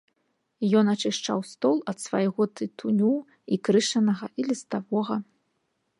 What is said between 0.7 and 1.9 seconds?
Ён ачышчаў стол